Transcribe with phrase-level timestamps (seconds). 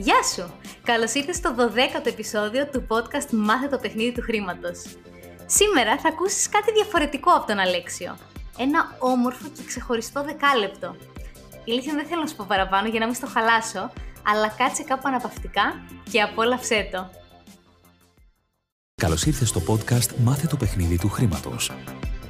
[0.00, 0.52] Γεια σου!
[0.82, 4.82] Καλώς ήρθες στο 12ο επεισόδιο του podcast «Μάθε το παιχνίδι του χρήματος».
[5.46, 8.16] Σήμερα θα ακούσεις κάτι διαφορετικό από τον Αλέξιο.
[8.58, 10.96] Ένα όμορφο και ξεχωριστό δεκάλεπτο.
[11.64, 13.92] Η αλήθεια δεν θέλω να σου πω παραπάνω για να μην στο χαλάσω,
[14.26, 17.10] αλλά κάτσε κάπου αναπαυτικά και απόλαυσέ το.
[18.94, 21.70] Καλώς ήρθες στο podcast «Μάθε το παιχνίδι του χρήματος».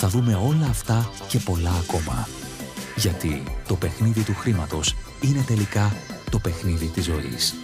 [0.00, 2.28] θα δούμε όλα αυτά και πολλά ακόμα.
[2.96, 5.92] Γιατί το παιχνίδι του χρήματος είναι τελικά
[6.30, 7.54] το παιχνίδι της ζωής.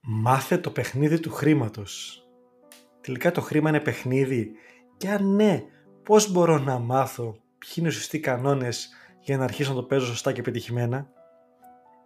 [0.00, 2.22] Μάθε το παιχνίδι του χρήματος.
[3.00, 4.50] Τελικά το χρήμα είναι παιχνίδι
[4.96, 5.62] και αν ναι,
[6.02, 8.88] πώς μπορώ να μάθω ποιοι είναι οι σωστοί κανόνες
[9.20, 11.08] για να αρχίσω να το παίζω σωστά και πετυχημένα.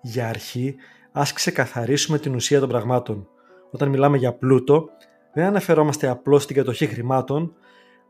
[0.03, 0.75] Για αρχή,
[1.12, 3.29] ας ξεκαθαρίσουμε την ουσία των πραγμάτων.
[3.71, 4.89] Όταν μιλάμε για πλούτο,
[5.33, 7.55] δεν αναφερόμαστε απλώς στην κατοχή χρημάτων,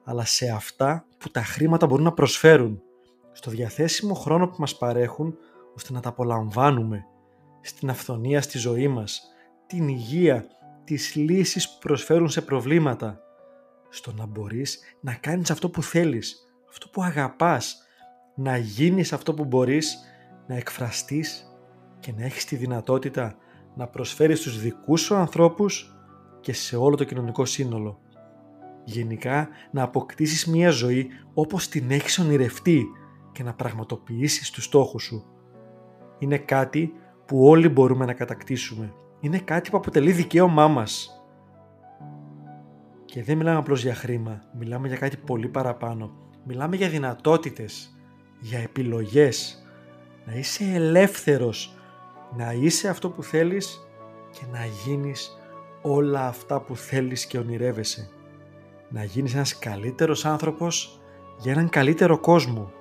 [0.05, 2.83] αλλά σε αυτά που τα χρήματα μπορούν να προσφέρουν,
[3.33, 5.36] στο διαθέσιμο χρόνο που μας παρέχουν,
[5.74, 7.05] ώστε να τα απολαμβάνουμε,
[7.61, 9.22] στην αυθονία στη ζωή μας,
[9.66, 10.46] την υγεία,
[10.84, 13.20] τις λύσεις που προσφέρουν σε προβλήματα,
[13.89, 16.36] στο να μπορείς να κάνεις αυτό που θέλεις,
[16.69, 17.83] αυτό που αγαπάς,
[18.34, 19.98] να γίνεις αυτό που μπορείς,
[20.46, 21.52] να εκφραστείς
[22.00, 23.36] και να έχεις τη δυνατότητα
[23.74, 25.97] να προσφέρεις στους δικούς σου ανθρώπους
[26.41, 27.98] και σε όλο το κοινωνικό σύνολο.
[28.84, 32.86] Γενικά να αποκτήσεις μια ζωή όπως την έχεις ονειρευτεί
[33.33, 35.25] και να πραγματοποιήσεις τους στόχους σου.
[36.19, 36.92] Είναι κάτι
[37.27, 38.92] που όλοι μπορούμε να κατακτήσουμε.
[39.20, 41.22] Είναι κάτι που αποτελεί δικαίωμά μας.
[43.05, 46.11] Και δεν μιλάμε απλώς για χρήμα, μιλάμε για κάτι πολύ παραπάνω.
[46.45, 47.98] Μιλάμε για δυνατότητες,
[48.41, 49.67] για επιλογές,
[50.27, 51.74] να είσαι ελεύθερος,
[52.36, 53.89] να είσαι αυτό που θέλεις
[54.30, 55.37] και να γίνεις
[55.83, 58.11] όλα αυτά που θέλεις και ονειρεύεσαι.
[58.89, 61.00] Να γίνεις ένας καλύτερος άνθρωπος
[61.39, 62.72] για έναν καλύτερο κόσμο.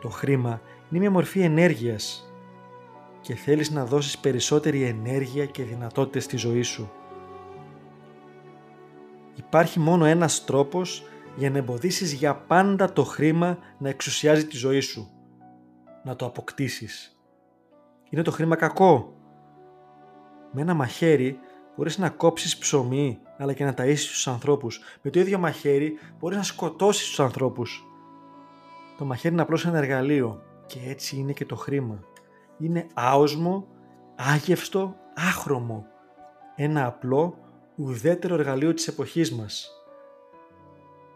[0.00, 2.32] Το χρήμα είναι μια μορφή ενέργειας
[3.20, 6.90] και θέλεις να δώσεις περισσότερη ενέργεια και δυνατότητες στη ζωή σου.
[9.34, 11.02] Υπάρχει μόνο ένας τρόπος
[11.36, 15.10] για να εμποδίσεις για πάντα το χρήμα να εξουσιάζει τη ζωή σου.
[16.04, 17.20] Να το αποκτήσεις.
[18.10, 19.14] Είναι το χρήμα κακό.
[20.52, 21.38] Με ένα μαχαίρι
[21.80, 24.80] μπορείς να κόψεις ψωμί αλλά και να ταΐσεις τους ανθρώπους.
[25.02, 27.84] Με το ίδιο μαχαίρι μπορείς να σκοτώσεις τους ανθρώπους.
[28.98, 32.04] Το μαχαίρι είναι απλώς ένα εργαλείο και έτσι είναι και το χρήμα.
[32.58, 33.66] Είναι άοσμο,
[34.16, 35.86] άγευστο, άχρωμο.
[36.56, 37.38] Ένα απλό,
[37.76, 39.70] ουδέτερο εργαλείο της εποχής μας.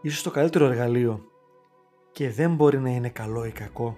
[0.01, 1.21] Ίσως το καλύτερο εργαλείο
[2.11, 3.97] και δεν μπορεί να είναι καλό ή κακό.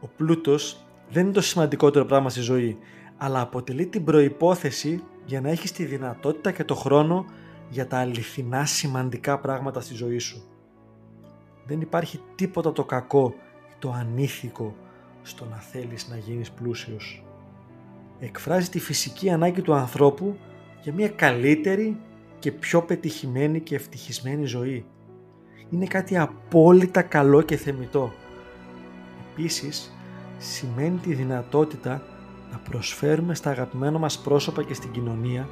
[0.00, 2.78] Ο πλούτος δεν είναι το σημαντικότερο πράγμα στη ζωή
[3.16, 7.24] αλλά αποτελεί την προϋπόθεση για να έχεις τη δυνατότητα και το χρόνο
[7.68, 10.42] για τα αληθινά σημαντικά πράγματα στη ζωή σου.
[11.66, 13.34] Δεν υπάρχει τίποτα το κακό
[13.70, 14.74] ή το ανήθικο
[15.22, 17.24] στο να θέλεις να γίνεις πλούσιος.
[18.18, 20.36] Εκφράζει τη φυσική ανάγκη του ανθρώπου
[20.82, 22.00] για μια καλύτερη
[22.38, 24.84] και πιο πετυχημένη και ευτυχισμένη ζωή.
[25.70, 28.12] Είναι κάτι απόλυτα καλό και θεμητό.
[29.32, 29.96] Επίσης,
[30.38, 32.02] σημαίνει τη δυνατότητα
[32.50, 35.48] να προσφέρουμε στα αγαπημένα μας πρόσωπα και στην κοινωνία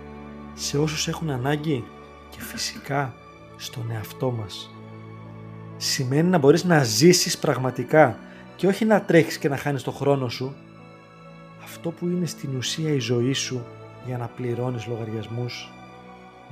[0.55, 1.85] σε όσους έχουν ανάγκη
[2.31, 3.15] και φυσικά
[3.57, 4.71] στον εαυτό μας.
[5.77, 8.19] Σημαίνει να μπορείς να ζήσεις πραγματικά
[8.57, 10.55] και όχι να τρέχεις και να χάνεις το χρόνο σου.
[11.63, 13.65] Αυτό που είναι στην ουσία η ζωή σου
[14.07, 15.73] για να πληρώνεις λογαριασμούς.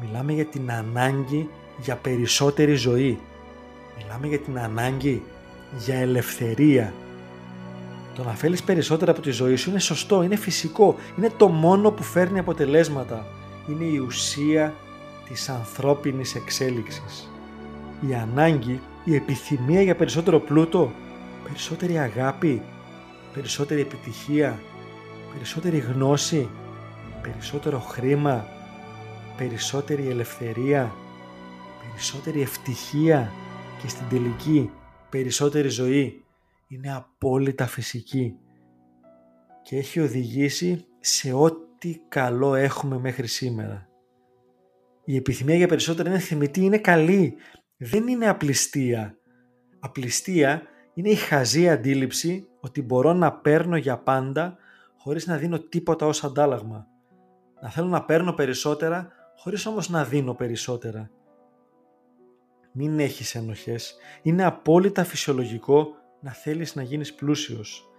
[0.00, 1.48] Μιλάμε για την ανάγκη
[1.78, 3.18] για περισσότερη ζωή.
[3.98, 5.22] Μιλάμε για την ανάγκη
[5.78, 6.92] για ελευθερία,
[8.14, 11.90] το να θέλεις περισσότερα από τη ζωή σου είναι σωστό, είναι φυσικό, είναι το μόνο
[11.90, 13.26] που φέρνει αποτελέσματα.
[13.68, 14.74] Είναι η ουσία
[15.28, 17.30] της ανθρώπινης εξέλιξης.
[18.08, 20.92] Η ανάγκη, η επιθυμία για περισσότερο πλούτο,
[21.44, 22.62] περισσότερη αγάπη,
[23.32, 24.58] περισσότερη επιτυχία,
[25.34, 26.48] περισσότερη γνώση,
[27.22, 28.46] περισσότερο χρήμα,
[29.36, 30.94] περισσότερη ελευθερία,
[31.90, 33.32] περισσότερη ευτυχία
[33.82, 34.70] και στην τελική
[35.10, 36.21] περισσότερη ζωή
[36.74, 38.36] είναι απόλυτα φυσική
[39.62, 43.88] και έχει οδηγήσει σε ό,τι καλό έχουμε μέχρι σήμερα.
[45.04, 47.36] Η επιθυμία για περισσότερα είναι θεμητή, είναι καλή,
[47.76, 49.16] δεν είναι απληστία.
[49.80, 50.62] Απληστία
[50.94, 54.56] Είναι η χαζή αντίληψη ότι μπορώ να παίρνω για πάντα
[54.98, 56.86] χωρίς να δίνω τίποτα ως αντάλλαγμα.
[57.62, 61.10] Να θέλω να παίρνω περισσότερα χωρίς όμως να δίνω περισσότερα.
[62.72, 63.96] Μην έχεις ενοχές.
[64.22, 67.90] Είναι απόλυτα φυσιολογικό να θέλεις να γίνεις πλούσιος.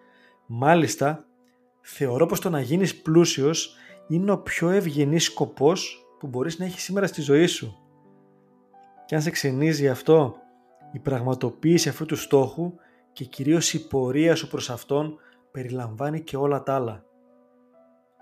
[0.45, 1.25] Μάλιστα,
[1.81, 3.75] θεωρώ πως το να γίνεις πλούσιος
[4.07, 7.77] είναι ο πιο ευγενής σκοπός που μπορείς να έχεις σήμερα στη ζωή σου.
[9.05, 10.35] Και αν σε ξενίζει αυτό,
[10.91, 12.73] η πραγματοποίηση αυτού του στόχου
[13.13, 15.19] και κυρίως η πορεία σου προς αυτόν
[15.51, 17.03] περιλαμβάνει και όλα τα άλλα.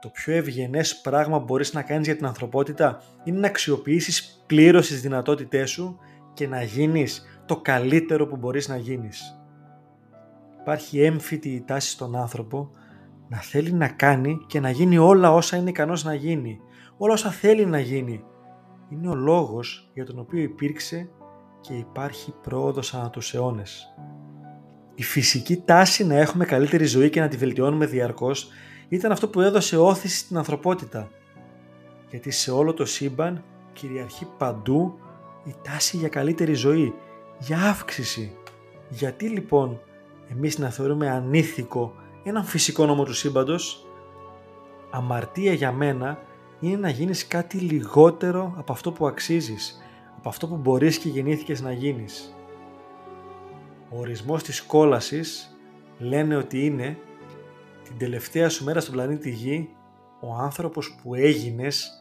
[0.01, 4.87] Το πιο ευγενές πράγμα που μπορείς να κάνεις για την ανθρωπότητα είναι να αξιοποιήσεις πλήρως
[4.87, 5.99] τις δυνατότητές σου
[6.33, 9.40] και να γίνεις το καλύτερο που μπορείς να γίνεις.
[10.61, 12.71] Υπάρχει έμφυτη η τάση στον άνθρωπο
[13.29, 16.59] να θέλει να κάνει και να γίνει όλα όσα είναι ικανός να γίνει.
[16.97, 18.23] Όλα όσα θέλει να γίνει.
[18.89, 21.09] Είναι ο λόγος για τον οποίο υπήρξε
[21.61, 23.93] και υπάρχει πρόοδος ανά τους αιώνες.
[24.95, 28.49] Η φυσική τάση να έχουμε καλύτερη ζωή και να τη βελτιώνουμε διαρκώς
[28.87, 31.09] ήταν αυτό που έδωσε όθηση στην ανθρωπότητα.
[32.09, 33.43] Γιατί σε όλο το σύμπαν
[33.73, 34.99] κυριαρχεί παντού
[35.43, 36.93] η τάση για καλύτερη ζωή,
[37.39, 38.35] για αύξηση.
[38.89, 39.79] Γιατί λοιπόν
[40.31, 41.93] εμείς να θεωρούμε ανήθικο
[42.23, 43.85] έναν φυσικό νόμο του σύμπαντος,
[44.91, 46.19] αμαρτία για μένα
[46.59, 49.81] είναι να γίνεις κάτι λιγότερο από αυτό που αξίζεις,
[50.17, 52.35] από αυτό που μπορείς και γεννήθηκες να γίνεις.
[53.89, 55.57] Ο ορισμός της κόλασης
[55.97, 56.97] λένε ότι είναι
[57.83, 59.69] την τελευταία σου μέρα στον πλανήτη Γη
[60.19, 61.91] ο άνθρωπος που έγινες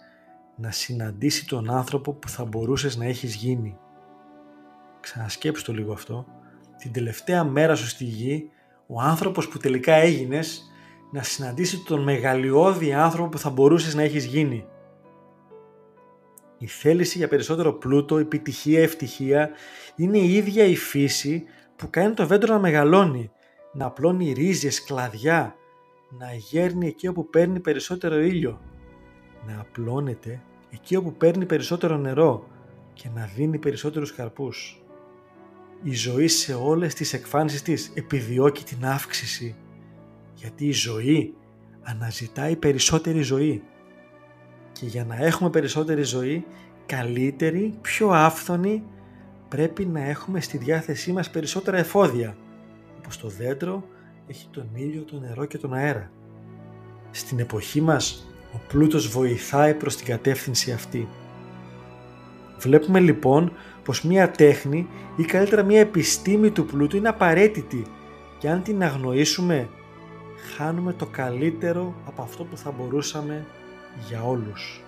[0.56, 3.78] να συναντήσει τον άνθρωπο που θα μπορούσες να έχεις γίνει.
[5.00, 6.26] Ξανασκέψου το λίγο αυτό.
[6.80, 8.50] Την τελευταία μέρα σου στη Γη
[8.86, 10.70] ο άνθρωπος που τελικά έγινες
[11.12, 14.66] να συναντήσει τον μεγαλειώδη άνθρωπο που θα μπορούσες να έχεις γίνει.
[16.58, 19.50] Η θέληση για περισσότερο πλούτο, επιτυχία, ευτυχία
[19.96, 21.44] είναι η ίδια η φύση
[21.76, 23.30] που κάνει το βέντρο να μεγαλώνει,
[23.72, 25.54] να απλώνει ρίζες, κλαδιά,
[26.18, 28.60] να γέρνει εκεί όπου παίρνει περισσότερο ήλιο,
[29.46, 32.46] να απλώνεται εκεί όπου παίρνει περισσότερο νερό
[32.92, 34.82] και να δίνει περισσότερους καρπούς.
[35.82, 39.54] Η ζωή σε όλες τις εκφάνσεις της επιδιώκει την αύξηση,
[40.34, 41.34] γιατί η ζωή
[41.82, 43.62] αναζητάει περισσότερη ζωή.
[44.72, 46.46] Και για να έχουμε περισσότερη ζωή,
[46.86, 48.82] καλύτερη, πιο άφθονη,
[49.48, 52.36] πρέπει να έχουμε στη διάθεσή μας περισσότερα εφόδια,
[52.98, 53.84] όπως το δέντρο
[54.26, 56.10] έχει τον ήλιο, το νερό και τον αέρα.
[57.10, 61.08] Στην εποχή μας ο πλούτος βοηθάει προς την κατεύθυνση αυτή.
[62.58, 63.52] Βλέπουμε λοιπόν
[63.90, 67.82] πως μία τέχνη ή καλύτερα μία επιστήμη του πλούτου είναι απαραίτητη
[68.38, 69.68] και αν την αγνοήσουμε
[70.56, 73.46] χάνουμε το καλύτερο από αυτό που θα μπορούσαμε
[74.08, 74.82] για όλους.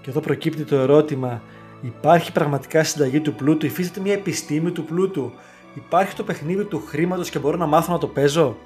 [0.00, 1.42] Και εδώ προκύπτει το ερώτημα
[1.82, 5.32] υπάρχει πραγματικά συνταγή του πλούτου, υφίσταται μια επιστήμη του πλούτου,
[5.74, 8.56] υπάρχει το παιχνίδι του χρήματος και μπορώ να μάθω να το παίζω;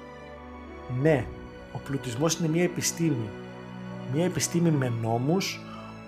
[1.01, 1.25] Ναι,
[1.73, 3.29] ο πλουτισμός είναι μια επιστήμη.
[4.13, 5.61] Μια επιστήμη με νόμους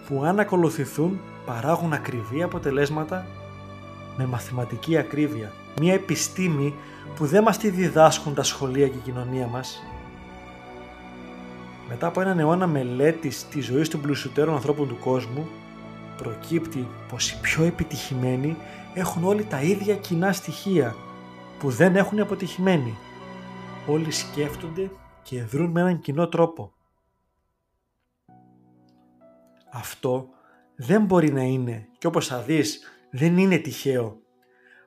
[0.08, 3.26] που αν ακολουθηθούν παράγουν ακριβή αποτελέσματα
[4.18, 5.52] με μαθηματική ακρίβεια.
[5.80, 6.74] Μια επιστήμη
[7.16, 9.84] που δεν μας τη διδάσκουν τα σχολεία και η κοινωνία μας.
[11.90, 15.48] Μετά από έναν αιώνα μελέτης της ζωής των πλουσιωτέρων ανθρώπων του κόσμου,
[16.18, 18.58] προκύπτει πως οι πιο επιτυχημένοι
[18.94, 20.96] έχουν όλοι τα ίδια κοινά στοιχεία
[21.60, 22.98] που δεν έχουν οι αποτυχημένοι.
[23.88, 26.72] Όλοι σκέφτονται και δρούν με έναν κοινό τρόπο.
[29.72, 30.28] Αυτό
[30.76, 34.20] δεν μπορεί να είναι και όπως θα δεις δεν είναι τυχαίο.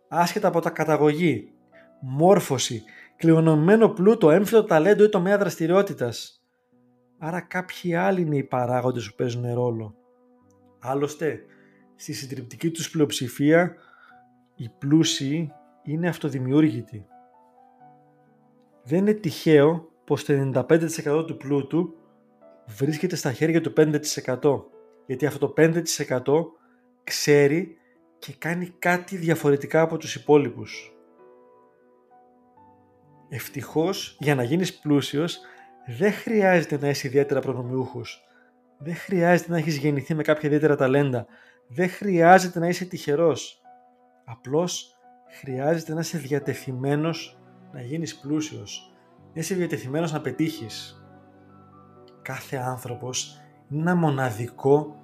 [0.08, 1.52] Άσχετα από τα καταγωγή,
[2.00, 2.82] μόρφωση,
[3.16, 6.42] κληρονομημένο πλούτο, έμφυτο ταλέντο ή τομέα δραστηριότητας.
[7.18, 9.94] Άρα κάποιοι άλλοι είναι οι παράγοντες που παίζουν ρόλο.
[10.78, 11.40] Άλλωστε,
[11.96, 13.74] στη συντριπτική τους πλειοψηφία,
[14.54, 15.52] οι πλούσιοι
[15.82, 17.06] είναι αυτοδημιούργητοι.
[18.82, 21.94] Δεν είναι τυχαίο πως το 95% του πλούτου
[22.66, 24.64] βρίσκεται στα χέρια του 5%
[25.08, 25.82] γιατί αυτό το 5%
[27.04, 27.76] ξέρει
[28.18, 30.92] και κάνει κάτι διαφορετικά από τους υπόλοιπους.
[33.28, 35.38] Ευτυχώς για να γίνεις πλούσιος
[35.86, 38.22] δεν χρειάζεται να είσαι ιδιαίτερα προνομιούχος.
[38.78, 41.26] Δεν χρειάζεται να έχεις γεννηθεί με κάποια ιδιαίτερα ταλέντα.
[41.68, 43.62] Δεν χρειάζεται να είσαι τυχερός.
[44.24, 44.96] Απλώς
[45.40, 47.40] χρειάζεται να είσαι διατεθειμένος
[47.72, 48.92] να γίνεις πλούσιος.
[49.34, 51.02] Να είσαι διατεθειμένος να πετύχεις.
[52.22, 54.96] Κάθε άνθρωπος είναι ένα μοναδικό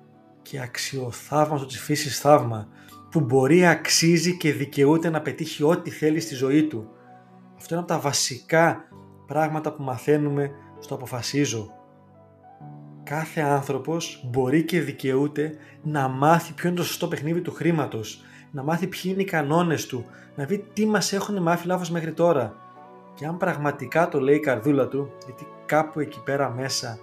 [0.43, 2.69] και αξιοθαύματο της φύσης θαύμα
[3.11, 6.89] που μπορεί, αξίζει και δικαιούται να πετύχει ό,τι θέλει στη ζωή του.
[7.57, 8.89] Αυτό είναι από τα βασικά
[9.27, 11.73] πράγματα που μαθαίνουμε στο αποφασίζω.
[13.05, 18.63] Κάθε άνθρωπος μπορεί και δικαιούται να μάθει ποιο είναι το σωστό παιχνίδι του χρήματος, να
[18.63, 20.05] μάθει ποιοι είναι οι κανόνες του,
[20.37, 22.55] να δει τι μας έχουν μάθει λάθος μέχρι τώρα.
[23.15, 26.99] Και αν πραγματικά το λέει η καρδούλα του, γιατί κάπου εκεί πέρα μέσα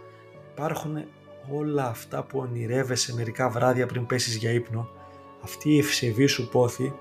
[0.52, 1.04] υπάρχουν
[1.50, 4.90] όλα αυτά που ονειρεύεσαι μερικά βράδια πριν πέσεις για ύπνο,
[5.44, 6.94] αυτή η ευσεβή σου πόθη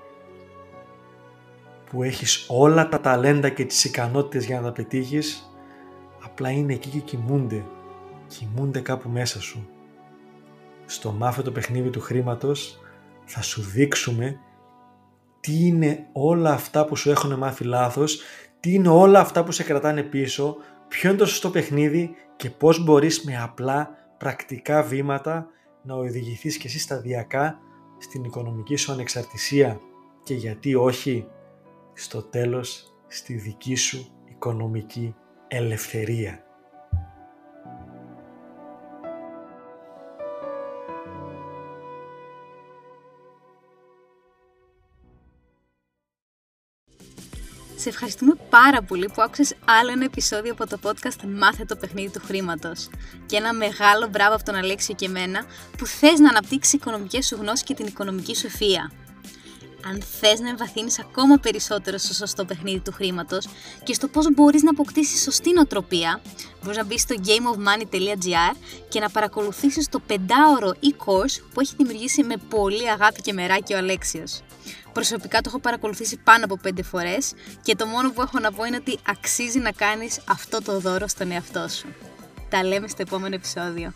[1.89, 5.51] που έχεις όλα τα ταλέντα και τις ικανότητες για να τα πετύχεις,
[6.23, 7.63] απλά είναι εκεί και κοιμούνται.
[8.27, 9.69] Κοιμούνται κάπου μέσα σου.
[10.85, 12.79] Στο μάθε το παιχνίδι του χρήματος
[13.25, 14.39] θα σου δείξουμε
[15.39, 18.21] τι είναι όλα αυτά που σου έχουν μάθει λάθος,
[18.59, 20.55] τι είναι όλα αυτά που σε κρατάνε πίσω,
[20.87, 23.89] ποιο είναι το σωστό παιχνίδι και πώς μπορείς με απλά
[24.21, 25.47] πρακτικά βήματα
[25.83, 27.59] να οδηγηθείς και εσύ σταδιακά
[27.97, 29.79] στην οικονομική σου ανεξαρτησία
[30.23, 31.27] και γιατί όχι
[31.93, 35.15] στο τέλος στη δική σου οικονομική
[35.47, 36.43] ελευθερία.
[47.81, 52.09] Σε ευχαριστούμε πάρα πολύ που άκουσες άλλο ένα επεισόδιο από το podcast Μάθε το παιχνίδι
[52.09, 52.89] του χρήματος.
[53.25, 55.45] Και ένα μεγάλο μπράβο από τον Αλέξιο και εμένα
[55.77, 58.91] που θες να αναπτύξεις οικονομικές σου γνώσεις και την οικονομική σου ευφία.
[59.85, 63.47] Αν θες να εμβαθύνεις ακόμα περισσότερο στο σωστό παιχνίδι του χρήματος
[63.83, 66.21] και στο πώς μπορείς να αποκτήσεις σωστή νοοτροπία,
[66.63, 68.55] μπορείς να μπεις στο gameofmoney.gr
[68.89, 73.77] και να παρακολουθήσεις το πεντάωρο e-course που έχει δημιουργήσει με πολύ αγάπη και μεράκι ο
[73.77, 74.41] Αλέξιος.
[74.93, 78.63] Προσωπικά το έχω παρακολουθήσει πάνω από 5 φορές και το μόνο που έχω να πω
[78.63, 81.87] είναι ότι αξίζει να κάνεις αυτό το δώρο στον εαυτό σου.
[82.49, 83.93] Τα λέμε στο επόμενο επεισόδιο.